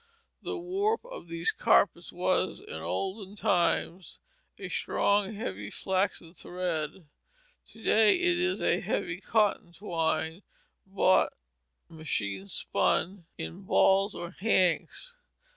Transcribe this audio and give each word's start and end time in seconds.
The 0.41 0.57
warp 0.57 1.05
of 1.05 1.27
these 1.27 1.51
carpets 1.51 2.11
was, 2.11 2.59
in 2.59 2.73
olden 2.73 3.35
times, 3.35 4.17
a 4.57 4.67
strong, 4.67 5.35
heavy 5.35 5.69
flaxen 5.69 6.33
thread. 6.33 7.05
To 7.73 7.83
day 7.83 8.15
it 8.15 8.39
is 8.39 8.59
a 8.59 8.79
heavy 8.79 9.21
cotton 9.21 9.73
twine 9.73 10.41
bought 10.87 11.33
machine 11.87 12.47
spun 12.47 13.27
in 13.37 13.61
balls 13.61 14.15
or 14.15 14.31
hanks. 14.31 15.15